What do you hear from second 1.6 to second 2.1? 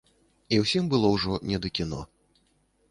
да кіно.